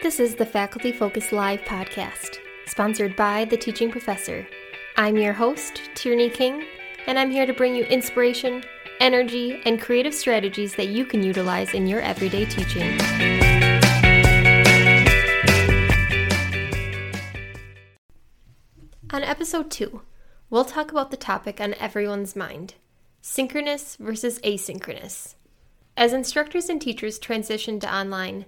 This 0.00 0.20
is 0.20 0.36
the 0.36 0.46
Faculty 0.46 0.92
Focus 0.92 1.32
Live 1.32 1.62
podcast, 1.62 2.36
sponsored 2.66 3.16
by 3.16 3.44
The 3.46 3.56
Teaching 3.56 3.90
Professor. 3.90 4.46
I'm 4.96 5.16
your 5.16 5.32
host, 5.32 5.90
Tierney 5.96 6.30
King, 6.30 6.64
and 7.08 7.18
I'm 7.18 7.32
here 7.32 7.46
to 7.46 7.52
bring 7.52 7.74
you 7.74 7.82
inspiration, 7.82 8.62
energy, 9.00 9.60
and 9.64 9.80
creative 9.80 10.14
strategies 10.14 10.76
that 10.76 10.86
you 10.86 11.04
can 11.04 11.24
utilize 11.24 11.74
in 11.74 11.88
your 11.88 12.00
everyday 12.00 12.44
teaching. 12.44 12.96
On 19.10 19.24
episode 19.24 19.68
2, 19.68 20.00
we'll 20.48 20.64
talk 20.64 20.92
about 20.92 21.10
the 21.10 21.16
topic 21.16 21.60
on 21.60 21.74
everyone's 21.74 22.36
mind 22.36 22.74
synchronous 23.20 23.96
versus 23.96 24.38
asynchronous. 24.44 25.34
As 25.96 26.12
instructors 26.12 26.68
and 26.68 26.80
teachers 26.80 27.18
transition 27.18 27.80
to 27.80 27.92
online, 27.92 28.46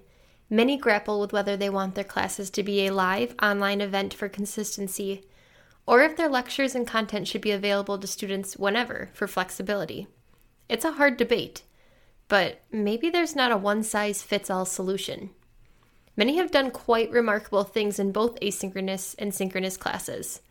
Many 0.53 0.75
grapple 0.75 1.21
with 1.21 1.31
whether 1.31 1.55
they 1.55 1.69
want 1.69 1.95
their 1.95 2.03
classes 2.03 2.49
to 2.49 2.61
be 2.61 2.85
a 2.85 2.93
live 2.93 3.33
online 3.41 3.79
event 3.79 4.13
for 4.13 4.27
consistency, 4.27 5.23
or 5.87 6.01
if 6.01 6.17
their 6.17 6.27
lectures 6.27 6.75
and 6.75 6.85
content 6.85 7.29
should 7.29 7.39
be 7.39 7.51
available 7.51 7.97
to 7.97 8.05
students 8.05 8.57
whenever 8.57 9.09
for 9.13 9.27
flexibility. 9.27 10.09
It's 10.67 10.83
a 10.83 10.91
hard 10.91 11.15
debate, 11.15 11.63
but 12.27 12.63
maybe 12.69 13.09
there's 13.09 13.33
not 13.33 13.53
a 13.53 13.57
one 13.57 13.81
size 13.81 14.23
fits 14.23 14.49
all 14.49 14.65
solution. 14.65 15.29
Many 16.17 16.35
have 16.35 16.51
done 16.51 16.69
quite 16.71 17.11
remarkable 17.11 17.63
things 17.63 17.97
in 17.97 18.11
both 18.11 18.37
asynchronous 18.41 19.15
and 19.17 19.33
synchronous 19.33 19.77
classes, 19.77 20.41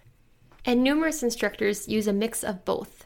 and 0.64 0.82
numerous 0.82 1.22
instructors 1.22 1.88
use 1.88 2.06
a 2.06 2.14
mix 2.14 2.42
of 2.42 2.64
both. 2.64 3.04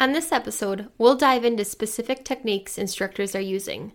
On 0.00 0.12
this 0.12 0.32
episode, 0.32 0.88
we'll 0.96 1.16
dive 1.16 1.44
into 1.44 1.66
specific 1.66 2.24
techniques 2.24 2.78
instructors 2.78 3.34
are 3.34 3.42
using. 3.42 3.92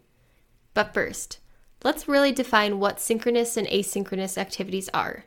But 0.75 0.93
first, 0.93 1.39
let's 1.83 2.07
really 2.07 2.31
define 2.31 2.79
what 2.79 3.01
synchronous 3.01 3.57
and 3.57 3.67
asynchronous 3.67 4.37
activities 4.37 4.89
are, 4.93 5.25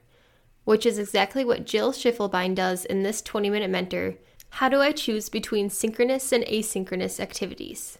which 0.64 0.86
is 0.86 0.98
exactly 0.98 1.44
what 1.44 1.66
Jill 1.66 1.92
Schiefelbein 1.92 2.54
does 2.54 2.84
in 2.84 3.02
this 3.02 3.22
20 3.22 3.50
minute 3.50 3.70
mentor 3.70 4.14
How 4.50 4.68
do 4.68 4.80
I 4.80 4.92
choose 4.92 5.28
between 5.28 5.68
synchronous 5.68 6.32
and 6.32 6.44
asynchronous 6.44 7.20
activities? 7.20 7.98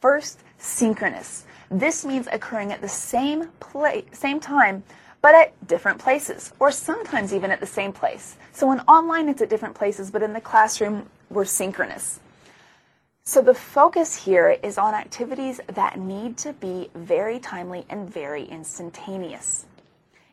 First, 0.00 0.40
synchronous. 0.58 1.44
This 1.70 2.04
means 2.04 2.28
occurring 2.30 2.72
at 2.72 2.80
the 2.80 2.88
same 2.88 3.48
place, 3.60 4.04
same 4.12 4.40
time, 4.40 4.82
but 5.22 5.34
at 5.34 5.66
different 5.66 5.98
places, 5.98 6.52
or 6.58 6.70
sometimes 6.70 7.34
even 7.34 7.50
at 7.50 7.60
the 7.60 7.66
same 7.66 7.92
place. 7.92 8.36
So 8.52 8.72
in 8.72 8.80
online, 8.80 9.28
it's 9.28 9.42
at 9.42 9.50
different 9.50 9.74
places, 9.74 10.10
but 10.10 10.22
in 10.22 10.32
the 10.32 10.40
classroom, 10.40 11.08
we're 11.28 11.44
synchronous. 11.44 12.20
So 13.24 13.42
the 13.42 13.54
focus 13.54 14.24
here 14.24 14.56
is 14.62 14.78
on 14.78 14.94
activities 14.94 15.60
that 15.74 15.98
need 15.98 16.36
to 16.38 16.52
be 16.54 16.90
very 16.94 17.38
timely 17.38 17.84
and 17.88 18.12
very 18.12 18.44
instantaneous. 18.44 19.66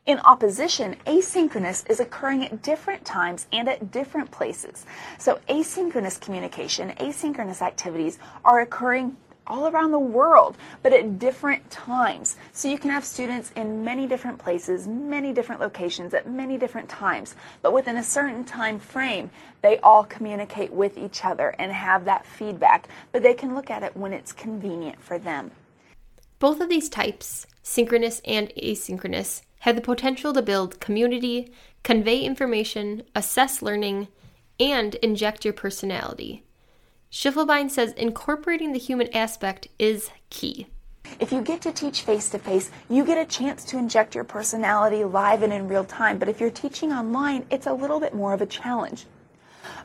In 0.06 0.20
opposition, 0.20 0.96
asynchronous 1.06 1.88
is 1.90 2.00
occurring 2.00 2.46
at 2.46 2.62
different 2.64 3.04
times 3.04 3.46
and 3.52 3.68
at 3.68 3.92
different 3.92 4.32
places. 4.32 4.86
So 5.18 5.38
asynchronous 5.50 6.20
communication, 6.20 6.92
asynchronous 6.92 7.62
activities 7.62 8.20
are 8.46 8.62
occurring 8.62 9.18
all 9.48 9.68
around 9.68 9.92
the 9.92 10.00
world, 10.00 10.58
but 10.84 10.94
at 10.94 11.20
different 11.20 11.70
times. 11.72 12.38
So 12.54 12.68
you 12.68 12.78
can 12.78 12.92
have 12.92 13.04
students 13.04 13.52
in 13.56 13.84
many 13.84 14.08
different 14.08 14.38
places, 14.38 14.88
many 14.88 15.34
different 15.34 15.62
locations 15.62 16.14
at 16.14 16.30
many 16.30 16.58
different 16.58 16.88
times, 16.88 17.36
but 17.62 17.74
within 17.74 17.98
a 17.98 18.04
certain 18.04 18.44
time 18.44 18.80
frame, 18.80 19.30
they 19.62 19.80
all 19.80 20.04
communicate 20.04 20.72
with 20.72 20.98
each 20.98 21.26
other 21.26 21.56
and 21.60 21.72
have 21.72 22.06
that 22.06 22.26
feedback, 22.26 22.88
but 23.12 23.24
they 23.24 23.34
can 23.34 23.56
look 23.56 23.70
at 23.70 23.84
it 23.84 23.96
when 23.98 24.14
it's 24.14 24.32
convenient 24.32 25.02
for 25.02 25.18
them. 25.18 25.52
Both 26.40 26.62
of 26.62 26.70
these 26.70 26.90
types, 26.90 27.48
synchronous 27.64 28.22
and 28.24 28.54
asynchronous, 28.62 29.42
have 29.62 29.76
the 29.76 29.82
potential 29.82 30.34
to 30.34 30.42
build 30.42 30.80
community, 30.80 31.52
convey 31.84 32.20
information, 32.20 33.04
assess 33.16 33.62
learning, 33.62 34.08
and 34.60 34.96
inject 34.96 35.44
your 35.46 35.54
personality. 35.54 36.44
Schiefelbein 37.12 37.72
says 37.72 37.94
incorporating 37.94 38.74
the 38.74 38.80
human 38.80 39.16
aspect 39.16 39.70
is 39.80 40.10
key. 40.30 40.68
If 41.22 41.32
you 41.32 41.42
get 41.42 41.62
to 41.62 41.72
teach 41.72 42.02
face 42.02 42.30
to 42.30 42.38
face, 42.40 42.70
you 42.90 43.06
get 43.06 43.18
a 43.18 43.26
chance 43.26 43.64
to 43.66 43.78
inject 43.78 44.14
your 44.14 44.26
personality 44.26 45.06
live 45.06 45.42
and 45.42 45.54
in 45.54 45.70
real 45.70 45.86
time. 45.86 46.18
But 46.18 46.28
if 46.28 46.42
you're 46.42 46.50
teaching 46.50 46.92
online, 46.92 47.46
it's 47.50 47.66
a 47.66 47.74
little 47.74 48.02
bit 48.02 48.14
more 48.14 48.34
of 48.34 48.42
a 48.42 48.46
challenge. 48.46 49.06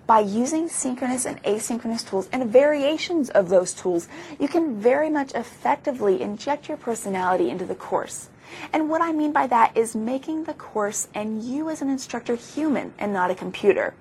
By 0.04 0.18
using 0.18 0.68
synchronous 0.68 1.24
and 1.24 1.40
asynchronous 1.44 2.06
tools 2.06 2.28
and 2.32 2.50
variations 2.50 3.30
of 3.30 3.48
those 3.48 3.72
tools, 3.72 4.08
you 4.40 4.48
can 4.48 4.80
very 4.80 5.08
much 5.08 5.32
effectively 5.32 6.20
inject 6.20 6.66
your 6.66 6.76
personality 6.76 7.50
into 7.50 7.64
the 7.64 7.76
course. 7.76 8.30
And 8.72 8.90
what 8.90 9.00
I 9.00 9.12
mean 9.12 9.32
by 9.32 9.46
that 9.46 9.76
is 9.76 9.94
making 9.94 10.44
the 10.44 10.54
course 10.54 11.06
and 11.14 11.42
you 11.42 11.70
as 11.70 11.82
an 11.82 11.88
instructor 11.88 12.34
human 12.34 12.92
and 12.98 13.12
not 13.12 13.30
a 13.30 13.34
computer. 13.36 13.94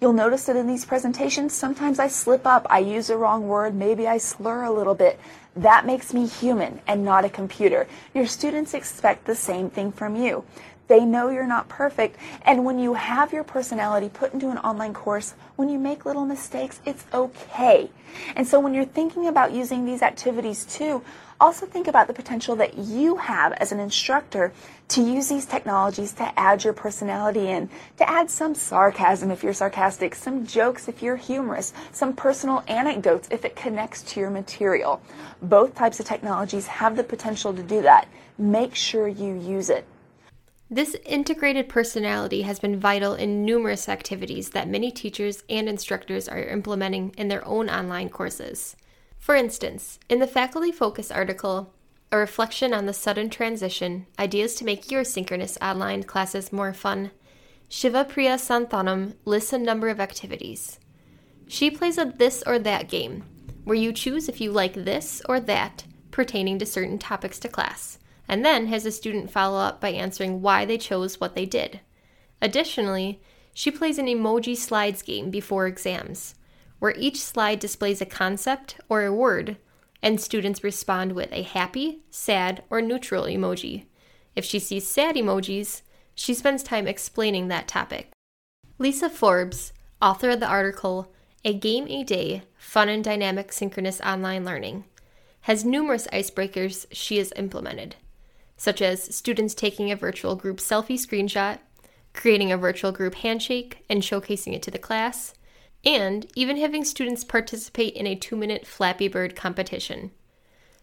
You'll 0.00 0.12
notice 0.12 0.46
that 0.46 0.56
in 0.56 0.66
these 0.66 0.84
presentations, 0.84 1.54
sometimes 1.54 1.98
I 1.98 2.08
slip 2.08 2.46
up, 2.46 2.66
I 2.70 2.78
use 2.80 3.08
the 3.08 3.16
wrong 3.16 3.48
word, 3.48 3.74
maybe 3.74 4.06
I 4.06 4.18
slur 4.18 4.64
a 4.64 4.72
little 4.72 4.94
bit. 4.94 5.18
That 5.56 5.86
makes 5.86 6.14
me 6.14 6.26
human 6.26 6.80
and 6.86 7.04
not 7.04 7.24
a 7.24 7.28
computer. 7.28 7.86
Your 8.14 8.26
students 8.26 8.74
expect 8.74 9.24
the 9.24 9.34
same 9.34 9.70
thing 9.70 9.92
from 9.92 10.16
you. 10.16 10.44
They 10.88 11.04
know 11.04 11.28
you're 11.28 11.46
not 11.46 11.68
perfect. 11.68 12.16
And 12.42 12.64
when 12.64 12.78
you 12.78 12.94
have 12.94 13.32
your 13.32 13.44
personality 13.44 14.08
put 14.08 14.32
into 14.32 14.50
an 14.50 14.58
online 14.58 14.94
course, 14.94 15.34
when 15.56 15.68
you 15.68 15.78
make 15.78 16.06
little 16.06 16.24
mistakes, 16.24 16.80
it's 16.84 17.04
okay. 17.12 17.90
And 18.34 18.46
so 18.46 18.58
when 18.58 18.74
you're 18.74 18.86
thinking 18.86 19.28
about 19.28 19.52
using 19.52 19.84
these 19.84 20.02
activities 20.02 20.64
too, 20.64 21.02
also 21.40 21.66
think 21.66 21.86
about 21.86 22.08
the 22.08 22.14
potential 22.14 22.56
that 22.56 22.78
you 22.78 23.16
have 23.16 23.52
as 23.52 23.70
an 23.70 23.78
instructor 23.78 24.52
to 24.88 25.02
use 25.02 25.28
these 25.28 25.46
technologies 25.46 26.12
to 26.14 26.38
add 26.38 26.64
your 26.64 26.72
personality 26.72 27.48
in, 27.48 27.68
to 27.98 28.08
add 28.08 28.30
some 28.30 28.54
sarcasm 28.54 29.30
if 29.30 29.44
you're 29.44 29.52
sarcastic, 29.52 30.14
some 30.14 30.46
jokes 30.46 30.88
if 30.88 31.02
you're 31.02 31.16
humorous, 31.16 31.72
some 31.92 32.12
personal 32.14 32.64
anecdotes 32.66 33.28
if 33.30 33.44
it 33.44 33.54
connects 33.54 34.02
to 34.02 34.20
your 34.20 34.30
material. 34.30 35.00
Both 35.42 35.74
types 35.74 36.00
of 36.00 36.06
technologies 36.06 36.66
have 36.66 36.96
the 36.96 37.04
potential 37.04 37.52
to 37.54 37.62
do 37.62 37.82
that. 37.82 38.08
Make 38.38 38.74
sure 38.74 39.06
you 39.06 39.34
use 39.34 39.70
it. 39.70 39.86
This 40.70 40.94
integrated 41.06 41.70
personality 41.70 42.42
has 42.42 42.58
been 42.58 42.78
vital 42.78 43.14
in 43.14 43.46
numerous 43.46 43.88
activities 43.88 44.50
that 44.50 44.68
many 44.68 44.90
teachers 44.90 45.42
and 45.48 45.66
instructors 45.66 46.28
are 46.28 46.42
implementing 46.42 47.14
in 47.16 47.28
their 47.28 47.46
own 47.46 47.70
online 47.70 48.10
courses. 48.10 48.76
For 49.18 49.34
instance, 49.34 49.98
in 50.10 50.18
the 50.18 50.26
Faculty 50.26 50.70
Focus 50.70 51.10
article, 51.10 51.72
A 52.12 52.18
Reflection 52.18 52.74
on 52.74 52.84
the 52.84 52.92
Sudden 52.92 53.30
Transition 53.30 54.06
Ideas 54.18 54.56
to 54.56 54.64
Make 54.66 54.90
Your 54.90 55.04
Synchronous 55.04 55.56
Online 55.62 56.02
Classes 56.02 56.52
More 56.52 56.74
Fun, 56.74 57.12
Shiva 57.70 58.04
Priya 58.04 58.36
Santhanam 58.36 59.14
lists 59.24 59.54
a 59.54 59.58
number 59.58 59.88
of 59.88 60.00
activities. 60.00 60.78
She 61.46 61.70
plays 61.70 61.96
a 61.96 62.04
this 62.04 62.42
or 62.46 62.58
that 62.58 62.90
game, 62.90 63.24
where 63.64 63.76
you 63.76 63.90
choose 63.90 64.28
if 64.28 64.38
you 64.38 64.52
like 64.52 64.74
this 64.74 65.22
or 65.30 65.40
that 65.40 65.84
pertaining 66.10 66.58
to 66.58 66.66
certain 66.66 66.98
topics 66.98 67.38
to 67.38 67.48
class, 67.48 67.98
and 68.28 68.44
then 68.44 68.66
has 68.66 68.84
a 68.84 68.92
student 68.92 69.30
follow 69.30 69.58
up 69.58 69.80
by 69.80 69.90
answering 69.90 70.42
why 70.42 70.64
they 70.64 70.78
chose 70.78 71.18
what 71.18 71.34
they 71.34 71.46
did. 71.46 71.80
Additionally, 72.42 73.20
she 73.54 73.70
plays 73.70 73.98
an 73.98 74.06
emoji 74.06 74.56
slides 74.56 75.02
game 75.02 75.30
before 75.30 75.66
exams, 75.66 76.34
where 76.78 76.94
each 76.96 77.20
slide 77.20 77.58
displays 77.58 78.00
a 78.00 78.06
concept 78.06 78.76
or 78.88 79.04
a 79.04 79.12
word, 79.12 79.56
and 80.02 80.20
students 80.20 80.62
respond 80.62 81.12
with 81.12 81.32
a 81.32 81.42
happy, 81.42 82.02
sad, 82.10 82.62
or 82.70 82.80
neutral 82.80 83.24
emoji. 83.24 83.86
If 84.36 84.44
she 84.44 84.60
sees 84.60 84.86
sad 84.86 85.16
emojis, 85.16 85.82
she 86.14 86.34
spends 86.34 86.62
time 86.62 86.86
explaining 86.86 87.48
that 87.48 87.66
topic. 87.66 88.10
Lisa 88.78 89.10
Forbes, 89.10 89.72
author 90.00 90.30
of 90.30 90.40
the 90.40 90.46
article 90.46 91.12
A 91.44 91.52
Game 91.54 91.88
a 91.88 92.04
Day 92.04 92.42
Fun 92.56 92.88
and 92.88 93.02
Dynamic 93.02 93.52
Synchronous 93.52 94.00
Online 94.02 94.44
Learning, 94.44 94.84
has 95.42 95.64
numerous 95.64 96.06
icebreakers 96.12 96.86
she 96.92 97.18
has 97.18 97.32
implemented, 97.34 97.96
such 98.58 98.82
as 98.82 99.14
students 99.14 99.54
taking 99.54 99.90
a 99.90 99.96
virtual 99.96 100.36
group 100.36 100.58
selfie 100.58 100.98
screenshot, 100.98 101.60
creating 102.12 102.52
a 102.52 102.58
virtual 102.58 102.92
group 102.92 103.14
handshake 103.14 103.84
and 103.88 104.02
showcasing 104.02 104.52
it 104.52 104.62
to 104.62 104.70
the 104.70 104.78
class, 104.78 105.32
and 105.84 106.26
even 106.34 106.58
having 106.58 106.84
students 106.84 107.24
participate 107.24 107.94
in 107.94 108.06
a 108.06 108.16
two 108.16 108.36
minute 108.36 108.66
Flappy 108.66 109.08
Bird 109.08 109.36
competition. 109.36 110.10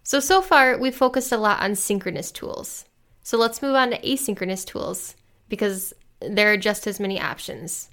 So, 0.01 0.19
so 0.19 0.41
far, 0.41 0.77
we've 0.77 0.95
focused 0.95 1.31
a 1.31 1.37
lot 1.37 1.61
on 1.61 1.75
synchronous 1.75 2.31
tools. 2.31 2.85
So, 3.21 3.37
let's 3.37 3.61
move 3.61 3.75
on 3.75 3.91
to 3.91 4.01
asynchronous 4.01 4.65
tools 4.65 5.15
because 5.49 5.93
there 6.21 6.51
are 6.51 6.57
just 6.57 6.87
as 6.87 6.99
many 6.99 7.19
options. 7.19 7.89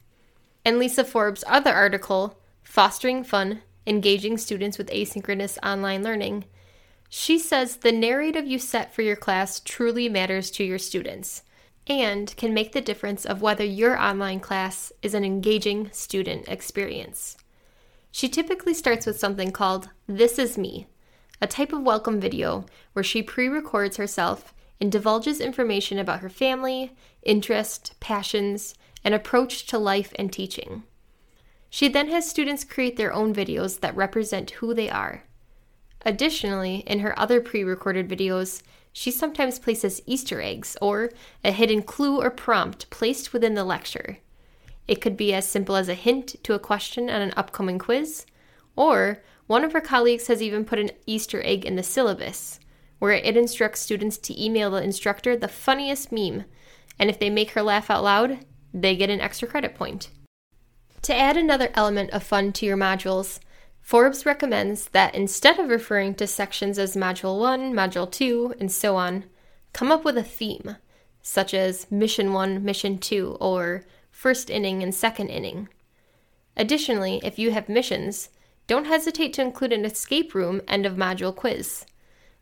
In 0.64 0.78
Lisa 0.78 1.02
Forbes' 1.02 1.42
other 1.46 1.72
article, 1.72 2.38
Fostering 2.62 3.24
Fun 3.24 3.62
Engaging 3.86 4.38
Students 4.38 4.78
with 4.78 4.90
Asynchronous 4.90 5.58
Online 5.64 6.04
Learning, 6.04 6.44
she 7.14 7.38
says 7.38 7.76
the 7.76 7.92
narrative 7.92 8.46
you 8.46 8.58
set 8.58 8.94
for 8.94 9.02
your 9.02 9.16
class 9.16 9.60
truly 9.60 10.08
matters 10.08 10.50
to 10.50 10.64
your 10.64 10.78
students 10.78 11.42
and 11.86 12.34
can 12.38 12.54
make 12.54 12.72
the 12.72 12.80
difference 12.80 13.26
of 13.26 13.42
whether 13.42 13.62
your 13.62 13.98
online 13.98 14.40
class 14.40 14.90
is 15.02 15.12
an 15.12 15.22
engaging 15.22 15.90
student 15.92 16.48
experience. 16.48 17.36
She 18.10 18.30
typically 18.30 18.72
starts 18.72 19.04
with 19.04 19.18
something 19.18 19.50
called 19.50 19.90
This 20.06 20.38
Is 20.38 20.56
Me, 20.56 20.86
a 21.38 21.46
type 21.46 21.74
of 21.74 21.82
welcome 21.82 22.18
video 22.18 22.64
where 22.94 23.02
she 23.02 23.22
pre 23.22 23.46
records 23.46 23.98
herself 23.98 24.54
and 24.80 24.90
divulges 24.90 25.38
information 25.38 25.98
about 25.98 26.20
her 26.20 26.30
family, 26.30 26.96
interests, 27.22 27.92
passions, 28.00 28.74
and 29.04 29.12
approach 29.12 29.66
to 29.66 29.76
life 29.78 30.14
and 30.18 30.32
teaching. 30.32 30.84
She 31.68 31.88
then 31.88 32.08
has 32.08 32.26
students 32.26 32.64
create 32.64 32.96
their 32.96 33.12
own 33.12 33.34
videos 33.34 33.80
that 33.80 33.94
represent 33.94 34.52
who 34.52 34.72
they 34.72 34.88
are. 34.88 35.24
Additionally, 36.04 36.84
in 36.87 37.00
her 37.00 37.19
other 37.19 37.40
pre 37.40 37.62
recorded 37.62 38.08
videos, 38.08 38.62
she 38.93 39.10
sometimes 39.10 39.58
places 39.58 40.02
Easter 40.06 40.40
eggs 40.40 40.76
or 40.82 41.10
a 41.43 41.52
hidden 41.52 41.82
clue 41.82 42.20
or 42.20 42.31
prompt 42.31 42.90
placed 42.90 43.32
within 43.32 43.54
the 43.54 43.64
lecture. 43.64 44.19
It 44.87 45.00
could 45.00 45.16
be 45.16 45.32
as 45.32 45.46
simple 45.46 45.76
as 45.76 45.88
a 45.88 45.94
hint 45.94 46.37
to 46.43 46.54
a 46.54 46.58
question 46.58 47.08
on 47.08 47.22
an 47.22 47.32
upcoming 47.37 47.78
quiz, 47.78 48.26
or 48.76 49.22
one 49.46 49.64
of 49.64 49.72
her 49.72 49.81
colleagues 49.81 50.26
has 50.26 50.43
even 50.43 50.64
put 50.64 50.78
an 50.78 50.90
Easter 51.06 51.43
egg 51.44 51.64
in 51.64 51.76
the 51.76 51.82
syllabus, 51.82 52.58
where 52.98 53.12
it 53.12 53.37
instructs 53.37 53.81
students 53.81 54.19
to 54.19 54.43
email 54.43 54.70
the 54.70 54.82
instructor 54.82 55.37
the 55.37 55.48
funniest 55.48 56.12
meme, 56.12 56.44
and 56.98 57.08
if 57.08 57.19
they 57.19 57.31
make 57.31 57.52
her 57.52 57.62
laugh 57.62 57.90
out 57.90 58.02
loud, 58.02 58.44
they 58.75 58.96
get 58.96 59.10
an 59.10 59.20
extra 59.20 59.48
credit 59.48 59.75
point. 59.75 60.10
To 61.02 61.14
add 61.14 61.37
another 61.37 61.70
element 61.75 62.10
of 62.10 62.22
fun 62.22 62.52
to 62.55 62.66
your 62.66 62.76
modules, 62.76 63.40
Forbes 63.82 64.25
recommends 64.25 64.87
that 64.90 65.14
instead 65.14 65.58
of 65.58 65.69
referring 65.69 66.14
to 66.14 66.26
sections 66.26 66.79
as 66.79 66.96
Module 66.96 67.38
1, 67.38 67.75
Module 67.75 68.11
2, 68.11 68.55
and 68.58 68.70
so 68.70 68.96
on, 68.96 69.25
come 69.73 69.90
up 69.90 70.05
with 70.05 70.17
a 70.17 70.23
theme, 70.23 70.76
such 71.20 71.52
as 71.52 71.90
Mission 71.90 72.32
1, 72.32 72.64
Mission 72.64 72.96
2, 72.96 73.37
or 73.40 73.84
First 74.11 74.49
Inning 74.49 74.82
and 74.82 74.94
Second 74.94 75.29
Inning. 75.29 75.69
Additionally, 76.56 77.20
if 77.25 77.38
you 77.38 77.50
have 77.50 77.69
missions, 77.69 78.31
don't 78.67 78.87
hesitate 78.87 79.32
to 79.34 79.43
include 79.43 79.73
an 79.73 79.84
escape 79.84 80.32
room 80.32 80.62
end 80.69 80.87
of 80.87 80.94
module 80.94 81.34
quiz. 81.34 81.84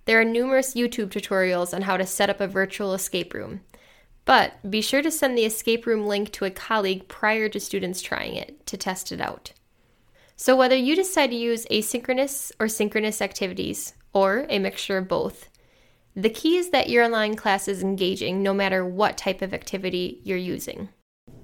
There 0.05 0.21
are 0.21 0.25
numerous 0.25 0.75
YouTube 0.75 1.09
tutorials 1.09 1.73
on 1.73 1.83
how 1.83 1.97
to 1.97 2.07
set 2.07 2.31
up 2.31 2.41
a 2.41 2.47
virtual 2.47 2.93
escape 2.93 3.33
room, 3.33 3.63
but 4.25 4.55
be 4.71 4.83
sure 4.83 5.03
to 5.03 5.11
send 5.11 5.37
the 5.37 5.47
escape 5.47 5.87
room 5.87 6.07
link 6.07 6.33
to 6.33 6.45
a 6.45 6.51
colleague 6.51 7.09
prior 7.09 7.49
to 7.49 7.59
students 7.59 8.03
trying 8.03 8.35
it 8.35 8.67
to 8.67 8.77
test 8.77 9.11
it 9.11 9.21
out. 9.21 9.53
So, 10.43 10.57
whether 10.57 10.75
you 10.75 10.97
decide 10.97 11.33
to 11.33 11.37
use 11.37 11.67
asynchronous 11.71 12.51
or 12.59 12.67
synchronous 12.67 13.21
activities, 13.21 13.93
or 14.15 14.47
a 14.49 14.59
mixture 14.59 14.97
of 14.97 15.07
both, 15.07 15.51
the 16.17 16.31
key 16.31 16.57
is 16.57 16.71
that 16.71 16.89
your 16.89 17.05
online 17.05 17.37
class 17.37 17.69
is 17.69 17.83
engaging 17.83 18.43
no 18.43 18.55
matter 18.55 18.83
what 18.83 19.19
type 19.19 19.43
of 19.43 19.53
activity 19.53 20.23
you're 20.25 20.39
using. 20.39 20.89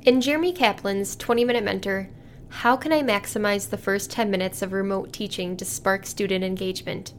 In 0.00 0.22
Jeremy 0.22 0.50
Caplan's 0.50 1.14
20 1.14 1.44
Minute 1.44 1.62
Mentor, 1.62 2.08
How 2.48 2.74
Can 2.74 2.90
I 2.90 3.02
Maximize 3.02 3.68
the 3.68 3.76
First 3.76 4.10
10 4.12 4.30
Minutes 4.30 4.62
of 4.62 4.72
Remote 4.72 5.12
Teaching 5.12 5.58
to 5.58 5.66
Spark 5.66 6.06
Student 6.06 6.42
Engagement? 6.42 7.12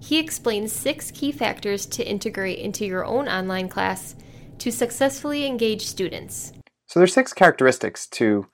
He 0.00 0.18
explains 0.18 0.72
six 0.72 1.12
key 1.12 1.30
factors 1.30 1.86
to 1.86 2.04
integrate 2.04 2.58
into 2.58 2.84
your 2.84 3.04
own 3.04 3.28
online 3.28 3.68
class 3.68 4.16
to 4.58 4.72
successfully 4.72 5.46
engage 5.46 5.86
students. 5.86 6.52
So, 6.88 6.98
there's 6.98 7.14
six 7.14 7.32
characteristics 7.32 8.08
to 8.08 8.48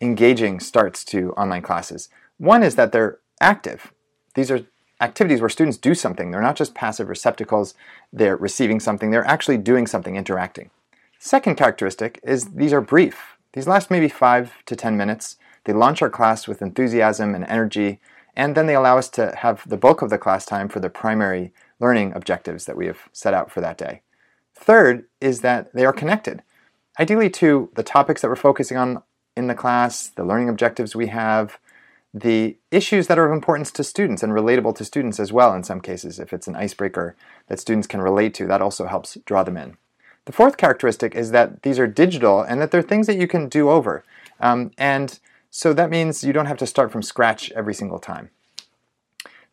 engaging 0.00 0.60
starts 0.60 1.04
to 1.06 1.32
online 1.32 1.62
classes. 1.62 2.08
One 2.38 2.62
is 2.62 2.74
that 2.76 2.92
they're 2.92 3.18
active. 3.40 3.92
These 4.34 4.50
are 4.50 4.66
activities 5.00 5.40
where 5.40 5.48
students 5.48 5.78
do 5.78 5.94
something. 5.94 6.30
They're 6.30 6.40
not 6.40 6.56
just 6.56 6.74
passive 6.74 7.08
receptacles, 7.08 7.74
they're 8.12 8.36
receiving 8.36 8.80
something, 8.80 9.10
they're 9.10 9.26
actually 9.26 9.58
doing 9.58 9.86
something, 9.86 10.16
interacting. 10.16 10.70
Second 11.18 11.56
characteristic 11.56 12.20
is 12.22 12.50
these 12.50 12.72
are 12.72 12.80
brief. 12.80 13.36
These 13.52 13.68
last 13.68 13.90
maybe 13.90 14.08
five 14.08 14.52
to 14.66 14.76
10 14.76 14.96
minutes. 14.96 15.36
They 15.64 15.72
launch 15.72 16.02
our 16.02 16.10
class 16.10 16.46
with 16.46 16.60
enthusiasm 16.60 17.34
and 17.34 17.44
energy, 17.44 18.00
and 18.36 18.54
then 18.54 18.66
they 18.66 18.74
allow 18.74 18.98
us 18.98 19.08
to 19.10 19.34
have 19.36 19.66
the 19.68 19.76
bulk 19.76 20.02
of 20.02 20.10
the 20.10 20.18
class 20.18 20.44
time 20.44 20.68
for 20.68 20.80
the 20.80 20.90
primary 20.90 21.52
learning 21.80 22.12
objectives 22.14 22.66
that 22.66 22.76
we 22.76 22.86
have 22.86 23.08
set 23.12 23.34
out 23.34 23.50
for 23.50 23.60
that 23.60 23.78
day. 23.78 24.02
Third 24.54 25.04
is 25.20 25.40
that 25.40 25.72
they 25.72 25.84
are 25.84 25.92
connected, 25.92 26.42
ideally 26.98 27.30
to 27.30 27.70
the 27.74 27.82
topics 27.82 28.22
that 28.22 28.28
we're 28.28 28.36
focusing 28.36 28.76
on 28.76 29.02
in 29.36 29.46
the 29.46 29.54
class, 29.54 30.08
the 30.08 30.24
learning 30.24 30.48
objectives 30.48 30.94
we 30.94 31.08
have, 31.08 31.58
the 32.12 32.56
issues 32.70 33.08
that 33.08 33.18
are 33.18 33.26
of 33.26 33.32
importance 33.32 33.72
to 33.72 33.82
students 33.82 34.22
and 34.22 34.32
relatable 34.32 34.76
to 34.76 34.84
students 34.84 35.18
as 35.18 35.32
well 35.32 35.52
in 35.52 35.64
some 35.64 35.80
cases. 35.80 36.20
If 36.20 36.32
it's 36.32 36.46
an 36.46 36.54
icebreaker 36.54 37.16
that 37.48 37.58
students 37.58 37.88
can 37.88 38.00
relate 38.00 38.34
to, 38.34 38.46
that 38.46 38.62
also 38.62 38.86
helps 38.86 39.18
draw 39.26 39.42
them 39.42 39.56
in. 39.56 39.76
The 40.26 40.32
fourth 40.32 40.56
characteristic 40.56 41.14
is 41.14 41.32
that 41.32 41.62
these 41.62 41.78
are 41.78 41.86
digital 41.86 42.40
and 42.40 42.60
that 42.60 42.70
they're 42.70 42.82
things 42.82 43.08
that 43.08 43.18
you 43.18 43.26
can 43.26 43.48
do 43.48 43.68
over. 43.68 44.04
Um, 44.40 44.70
and 44.78 45.18
so 45.50 45.72
that 45.72 45.90
means 45.90 46.24
you 46.24 46.32
don't 46.32 46.46
have 46.46 46.58
to 46.58 46.66
start 46.66 46.92
from 46.92 47.02
scratch 47.02 47.50
every 47.52 47.74
single 47.74 47.98
time. 47.98 48.30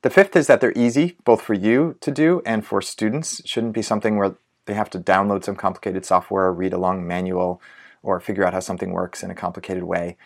The 0.03 0.09
fifth 0.09 0.35
is 0.35 0.47
that 0.47 0.61
they're 0.61 0.73
easy, 0.75 1.17
both 1.25 1.41
for 1.41 1.53
you 1.53 1.95
to 2.01 2.11
do 2.11 2.41
and 2.45 2.65
for 2.65 2.81
students. 2.81 3.39
It 3.39 3.47
shouldn't 3.47 3.73
be 3.73 3.81
something 3.81 4.17
where 4.17 4.35
they 4.65 4.73
have 4.73 4.89
to 4.91 4.99
download 4.99 5.43
some 5.43 5.55
complicated 5.55 6.05
software 6.05 6.51
read 6.51 6.73
a 6.73 6.77
long 6.77 7.05
manual 7.05 7.61
or 8.03 8.19
figure 8.19 8.45
out 8.45 8.53
how 8.53 8.59
something 8.59 8.91
works 8.91 9.23
in 9.23 9.31
a 9.31 9.35
complicated 9.35 9.83
way. 9.83 10.17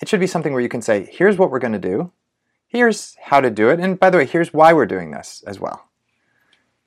It 0.00 0.08
should 0.08 0.20
be 0.20 0.26
something 0.26 0.52
where 0.52 0.62
you 0.62 0.68
can 0.68 0.82
say, 0.82 1.08
here's 1.10 1.36
what 1.36 1.50
we're 1.50 1.58
going 1.58 1.72
to 1.72 1.78
do, 1.78 2.12
here's 2.66 3.16
how 3.22 3.40
to 3.40 3.50
do 3.50 3.68
it, 3.68 3.80
and 3.80 3.98
by 3.98 4.10
the 4.10 4.18
way, 4.18 4.26
here's 4.26 4.52
why 4.52 4.72
we're 4.72 4.86
doing 4.86 5.10
this 5.10 5.42
as 5.46 5.58
well. 5.58 5.88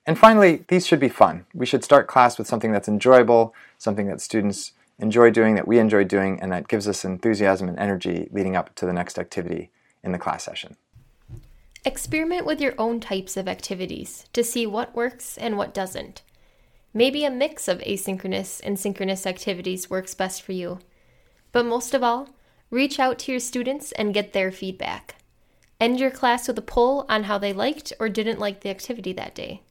And 0.06 0.18
finally, 0.18 0.64
these 0.68 0.86
should 0.86 0.98
be 0.98 1.08
fun. 1.08 1.46
We 1.54 1.66
should 1.66 1.84
start 1.84 2.08
class 2.08 2.38
with 2.38 2.48
something 2.48 2.72
that's 2.72 2.88
enjoyable, 2.88 3.54
something 3.78 4.08
that 4.08 4.20
students 4.20 4.72
enjoy 4.98 5.30
doing, 5.30 5.54
that 5.54 5.68
we 5.68 5.78
enjoy 5.78 6.04
doing, 6.04 6.40
and 6.40 6.50
that 6.50 6.68
gives 6.68 6.88
us 6.88 7.04
enthusiasm 7.04 7.68
and 7.68 7.78
energy 7.78 8.28
leading 8.32 8.56
up 8.56 8.74
to 8.76 8.86
the 8.86 8.92
next 8.92 9.18
activity 9.18 9.70
in 10.02 10.12
the 10.12 10.18
class 10.18 10.44
session. 10.44 10.76
Experiment 11.84 12.46
with 12.46 12.60
your 12.60 12.74
own 12.78 13.00
types 13.00 13.36
of 13.36 13.48
activities 13.48 14.26
to 14.32 14.44
see 14.44 14.66
what 14.66 14.94
works 14.94 15.36
and 15.38 15.56
what 15.56 15.74
doesn't. 15.74 16.22
Maybe 16.94 17.24
a 17.24 17.30
mix 17.30 17.68
of 17.68 17.78
asynchronous 17.78 18.60
and 18.62 18.78
synchronous 18.78 19.26
activities 19.26 19.88
works 19.88 20.14
best 20.14 20.42
for 20.42 20.52
you. 20.52 20.78
But 21.50 21.64
most 21.64 21.94
of 21.94 22.02
all, 22.02 22.28
reach 22.70 22.98
out 22.98 23.18
to 23.20 23.32
your 23.32 23.40
students 23.40 23.92
and 23.92 24.12
get 24.12 24.32
their 24.32 24.52
feedback. 24.52 25.16
End 25.80 25.98
your 25.98 26.10
class 26.10 26.46
with 26.46 26.58
a 26.58 26.62
poll 26.62 27.06
on 27.08 27.24
how 27.24 27.38
they 27.38 27.52
liked 27.52 27.92
or 27.98 28.08
didn't 28.08 28.38
like 28.38 28.60
the 28.60 28.70
activity 28.70 29.12
that 29.14 29.34
day. 29.34 29.62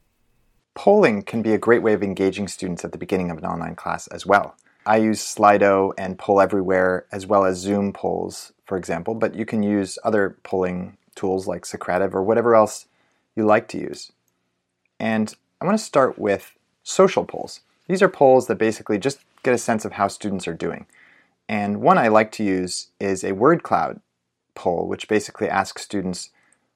Polling 0.73 1.21
can 1.21 1.41
be 1.41 1.53
a 1.53 1.59
great 1.59 1.83
way 1.83 1.93
of 1.93 2.01
engaging 2.01 2.47
students 2.47 2.83
at 2.83 2.91
the 2.91 2.97
beginning 2.97 3.29
of 3.29 3.37
an 3.37 3.45
online 3.45 3.75
class 3.75 4.07
as 4.07 4.25
well. 4.25 4.55
I 4.85 4.97
use 4.97 5.21
Slido 5.21 5.93
and 5.97 6.17
Poll 6.17 6.41
Everywhere 6.41 7.05
as 7.11 7.27
well 7.27 7.45
as 7.45 7.59
Zoom 7.59 7.93
polls, 7.93 8.51
for 8.65 8.77
example, 8.77 9.13
but 9.13 9.35
you 9.35 9.45
can 9.45 9.61
use 9.61 9.99
other 10.03 10.37
polling 10.43 10.97
tools 11.13 11.45
like 11.45 11.65
Socrative 11.65 12.15
or 12.15 12.23
whatever 12.23 12.55
else 12.55 12.87
you 13.35 13.45
like 13.45 13.67
to 13.69 13.77
use. 13.77 14.11
And 14.99 15.33
I 15.59 15.65
want 15.65 15.77
to 15.77 15.83
start 15.83 16.17
with 16.17 16.55
social 16.83 17.25
polls. 17.25 17.61
These 17.87 18.01
are 18.01 18.09
polls 18.09 18.47
that 18.47 18.57
basically 18.57 18.97
just 18.97 19.19
get 19.43 19.53
a 19.53 19.57
sense 19.57 19.85
of 19.85 19.93
how 19.93 20.07
students 20.07 20.47
are 20.47 20.53
doing. 20.53 20.85
And 21.49 21.81
one 21.81 21.97
I 21.97 22.07
like 22.07 22.31
to 22.33 22.43
use 22.43 22.87
is 22.99 23.23
a 23.23 23.33
word 23.33 23.63
cloud 23.63 23.99
poll, 24.55 24.87
which 24.87 25.07
basically 25.07 25.49
asks 25.49 25.81
students, 25.81 26.29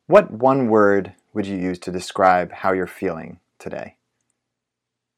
what 0.07 0.31
one 0.31 0.67
word 0.67 1.13
would 1.33 1.45
you 1.45 1.57
use 1.57 1.79
to 1.79 1.91
describe 1.91 2.51
how 2.51 2.73
you're 2.73 2.87
feeling 2.87 3.39
today? 3.59 3.95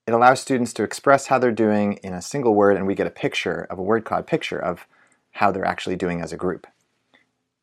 It 0.06 0.14
allows 0.14 0.40
students 0.40 0.72
to 0.74 0.84
express 0.84 1.28
how 1.28 1.38
they're 1.38 1.52
doing 1.52 1.94
in 1.96 2.14
a 2.14 2.22
single 2.22 2.56
word, 2.56 2.78
and 2.78 2.88
we 2.88 2.96
get 2.96 3.08
a 3.08 3.12
picture 3.12 3.68
of 3.70 3.78
a 3.78 3.84
word 3.84 4.06
cloud 4.06 4.26
picture 4.26 4.58
of 4.58 4.88
how 5.32 5.52
they're 5.52 5.66
actually 5.66 5.98
doing 5.98 6.22
as 6.22 6.32
a 6.32 6.38
group. 6.38 6.66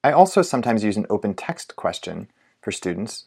I 0.02 0.12
also 0.12 0.43
sometimes 0.43 0.85
use 0.85 0.99
an 0.99 1.07
open 1.09 1.33
text 1.33 1.76
question 1.76 2.28
for 2.61 2.71
students, 2.71 3.25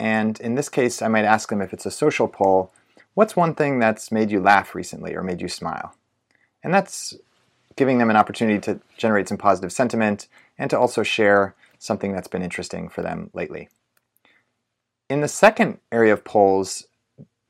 and 0.00 0.40
in 0.40 0.54
this 0.54 0.70
case, 0.70 1.02
I 1.02 1.08
might 1.08 1.26
ask 1.26 1.50
them 1.50 1.60
if 1.60 1.74
it's 1.74 1.84
a 1.84 1.90
social 1.90 2.26
poll, 2.26 2.72
What's 3.14 3.36
one 3.36 3.54
thing 3.54 3.78
that's 3.78 4.10
made 4.10 4.30
you 4.30 4.40
laugh 4.40 4.74
recently 4.74 5.14
or 5.14 5.22
made 5.22 5.40
you 5.40 5.48
smile? 5.48 5.94
And 6.62 6.74
that's 6.74 7.14
giving 7.76 7.98
them 7.98 8.10
an 8.10 8.16
opportunity 8.16 8.58
to 8.60 8.80
generate 8.96 9.28
some 9.28 9.38
positive 9.38 9.72
sentiment 9.72 10.28
and 10.58 10.70
to 10.70 10.78
also 10.78 11.02
share 11.02 11.54
something 11.78 12.12
that's 12.12 12.28
been 12.28 12.42
interesting 12.42 12.88
for 12.88 13.02
them 13.02 13.30
lately. 13.32 13.68
In 15.08 15.20
the 15.20 15.28
second 15.28 15.78
area 15.92 16.12
of 16.12 16.24
polls, 16.24 16.86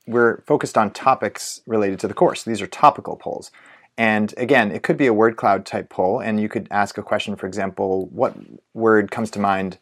we're 0.07 0.43
focused 0.43 0.77
on 0.77 0.91
topics 0.91 1.63
related 1.67 1.99
to 2.01 2.09
the 2.09 2.15
course. 2.15 2.43
These 2.43 2.61
are 2.61 2.67
topical 2.67 3.17
polls. 3.17 3.51
And 3.97 4.35
again, 4.37 4.73
it 4.73 4.83
could 4.83 4.97
be 4.97 5.07
a 5.07 5.15
word 5.15 5.37
cloud 5.37 5.65
type 5.65 5.89
poll, 5.89 6.19
and 6.19 6.41
you 6.41 6.49
could 6.49 6.67
ask 6.71 6.99
a 6.99 7.03
question, 7.03 7.37
for 7.37 7.47
example, 7.47 8.07
what 8.07 8.35
word 8.75 9.11
comes 9.11 9.31
to 9.33 9.39
mind 9.39 9.79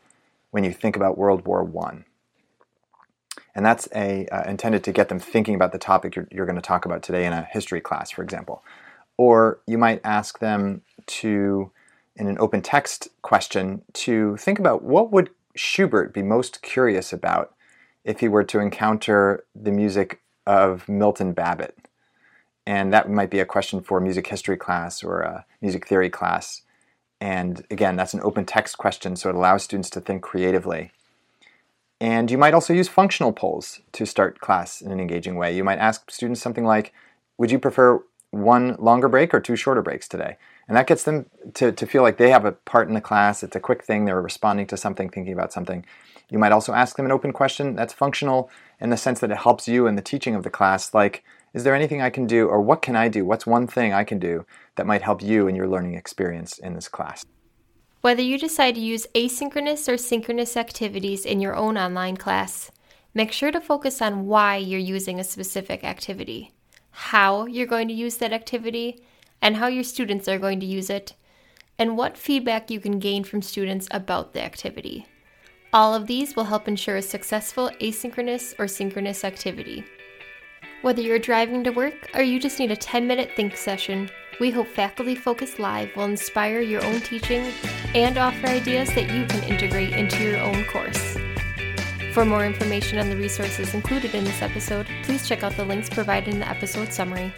when 0.51 0.65
you 0.65 0.73
think 0.73 0.97
about 0.97 1.17
World 1.17 1.47
War 1.47 1.69
I? 1.87 2.05
And 3.55 3.65
that's 3.65 3.89
a, 3.95 4.27
uh, 4.29 4.49
intended 4.49 4.83
to 4.85 4.93
get 4.93 5.09
them 5.09 5.19
thinking 5.19 5.55
about 5.55 5.73
the 5.73 5.79
topic 5.79 6.17
you're, 6.17 6.29
you're 6.31 6.47
going 6.47 6.57
to 6.57 6.63
talk 6.63 6.85
about 6.85 7.03
today 7.03 7.27
in 7.27 7.33
a 7.33 7.43
history 7.43 7.81
class, 7.81 8.11
for 8.11 8.23
example. 8.23 8.65
Or 9.19 9.61
you 9.67 9.79
might 9.79 10.01
ask 10.05 10.39
them 10.39 10.83
to, 11.07 11.71
in 12.17 12.29
an 12.29 12.39
open 12.41 12.63
text 12.63 13.09
question, 13.21 13.83
to 13.95 14.37
think 14.39 14.59
about 14.59 14.83
what 14.83 15.13
would 15.13 15.31
Schubert 15.55 16.15
be 16.15 16.23
most 16.23 16.63
curious 16.63 17.13
about 17.13 17.55
if 18.05 18.21
he 18.21 18.29
were 18.29 18.45
to 18.45 18.59
encounter 18.59 19.45
the 19.55 19.71
music 19.71 20.23
of 20.47 20.89
Milton 20.89 21.33
Babbitt. 21.33 21.77
And 22.67 22.93
that 22.93 23.11
might 23.11 23.31
be 23.31 23.41
a 23.41 23.45
question 23.45 23.81
for 23.81 23.99
a 23.99 24.01
music 24.01 24.27
history 24.27 24.57
class 24.57 25.03
or 25.03 25.21
a 25.21 25.45
music 25.61 25.87
theory 25.87 26.11
class. 26.11 26.63
And 27.21 27.65
again, 27.71 27.97
that's 27.97 28.15
an 28.15 28.21
open 28.23 28.45
text 28.45 28.79
question, 28.79 29.15
so 29.15 29.29
it 29.29 29.37
allows 29.37 29.63
students 29.63 29.91
to 29.91 30.01
think 30.01 30.23
creatively 30.23 30.91
And 32.03 32.33
you 32.33 32.37
might 32.37 32.53
also 32.53 32.73
use 32.73 32.89
functional 32.89 33.33
polls 33.33 33.79
to 33.93 34.05
start 34.07 34.41
class 34.41 34.81
in 34.81 34.91
an 34.91 34.99
engaging 34.99 35.37
way. 35.37 35.55
You 35.55 35.63
might 35.63 35.79
ask 35.79 36.11
students 36.11 36.43
something 36.43 36.65
like, 36.65 36.93
Would 37.39 37.53
you 37.53 37.61
prefer 37.61 38.03
one 38.33 38.75
longer 38.81 39.09
break 39.09 39.33
or 39.33 39.39
two 39.39 39.55
shorter 39.55 39.83
breaks 39.83 40.09
today? 40.09 40.37
And 40.67 40.77
that 40.77 40.89
gets 40.89 41.05
them 41.05 41.27
to, 41.55 41.71
to 41.71 41.87
feel 41.87 42.03
like 42.03 42.17
they 42.17 42.31
have 42.31 42.45
a 42.45 42.51
part 42.51 42.89
in 42.89 42.95
the 42.95 43.01
class. 43.01 43.45
It's 43.45 43.55
a 43.55 43.61
quick 43.61 43.85
thing. 43.85 44.05
They're 44.05 44.21
responding 44.21 44.67
to 44.67 44.77
something, 44.77 45.11
thinking 45.11 45.33
about 45.33 45.53
something. 45.53 45.87
You 46.29 46.41
might 46.41 46.51
also 46.51 46.73
ask 46.73 46.97
them 46.97 47.07
an 47.07 47.13
open 47.13 47.33
question 47.33 47.77
that's 47.77 47.93
functional 47.93 48.51
in 48.81 48.91
the 48.91 48.97
sense 48.97 49.21
that 49.21 49.31
it 49.31 49.39
helps 49.39 49.69
you 49.69 49.87
in 49.87 49.95
the 49.95 50.03
teaching 50.03 50.35
of 50.35 50.43
the 50.43 50.51
class, 50.51 50.93
like, 50.93 51.23
is 51.55 51.63
there 51.63 51.75
anything 51.75 52.03
I 52.03 52.11
can 52.11 52.27
do, 52.27 52.49
or 52.49 52.61
what 52.61 52.83
can 52.83 52.97
I 52.97 53.07
do? 53.07 53.25
What's 53.25 53.47
one 53.47 53.69
thing 53.69 53.93
I 53.93 54.03
can 54.03 54.19
do 54.19 54.45
that 54.75 54.89
might 54.89 55.03
help 55.03 55.23
you 55.23 55.47
in 55.47 55.55
your 55.55 55.69
learning 55.69 55.95
experience 55.95 56.59
in 56.59 56.75
this 56.75 56.89
class? 56.89 57.25
Whether 58.03 58.23
you 58.23 58.37
decide 58.37 58.75
to 58.75 58.81
use 58.81 59.07
asynchronous 59.15 59.89
or 59.89 59.97
synchronous 59.97 60.57
activities 60.57 61.25
in 61.25 61.41
your 61.41 61.55
own 61.55 61.79
online 61.79 62.17
class, 62.17 62.73
make 63.15 63.31
sure 63.31 63.53
to 63.53 63.61
focus 63.61 64.03
on 64.03 64.27
why 64.27 64.57
you're 64.57 64.81
using 64.81 65.21
a 65.21 65.25
specific 65.25 65.85
activity, 65.85 66.53
how 66.91 67.47
you're 67.47 67.65
going 67.65 67.87
to 67.87 67.95
use 67.95 68.17
that 68.17 68.33
activity, 68.33 69.05
and 69.41 69.57
how 69.57 69.69
your 69.69 69.85
students 69.85 70.27
are 70.27 70.41
going 70.41 70.59
to 70.59 70.67
use 70.67 70.91
it, 70.91 71.15
and 71.79 71.97
what 71.97 72.19
feedback 72.19 72.73
you 72.73 72.81
can 72.81 72.99
gain 72.99 73.23
from 73.23 73.41
students 73.41 73.87
about 73.93 74.33
the 74.33 74.43
activity. 74.43 75.07
All 75.73 75.95
of 75.95 76.09
these 76.09 76.35
will 76.35 76.45
help 76.45 76.67
ensure 76.67 76.97
a 76.97 77.03
successful 77.03 77.71
asynchronous 77.81 78.53
or 78.59 78.67
synchronous 78.67 79.23
activity. 79.23 79.85
Whether 80.83 81.03
you're 81.03 81.21
driving 81.21 81.63
to 81.63 81.71
work 81.71 82.11
or 82.15 82.23
you 82.23 82.41
just 82.41 82.59
need 82.59 82.73
a 82.73 82.77
10 82.77 83.07
minute 83.07 83.31
think 83.37 83.57
session, 83.57 84.11
we 84.43 84.51
hope 84.51 84.67
Faculty 84.67 85.15
Focus 85.15 85.61
Live 85.61 85.95
will 85.95 86.07
inspire 86.07 86.61
your 86.61 86.85
own 86.85 87.01
teaching 87.03 87.53
and 87.95 88.19
offer 88.19 88.49
ideas 88.49 88.93
that 88.97 89.09
you 89.15 89.25
can 89.25 89.41
integrate 89.45 89.93
into 89.93 90.21
your 90.21 90.41
own 90.41 90.65
course. 90.65 91.17
For 92.13 92.25
more 92.25 92.45
information 92.45 92.99
on 92.99 93.09
the 93.09 93.17
resources 93.17 93.73
included 93.73 94.17
in 94.17 94.25
this 94.25 94.43
episode, 94.43 94.89
please 95.05 95.29
check 95.29 95.45
out 95.45 95.53
the 95.53 95.65
links 95.65 95.89
provided 95.89 96.35
in 96.35 96.41
the 96.41 96.49
episode 96.49 96.93
summary. 96.93 97.33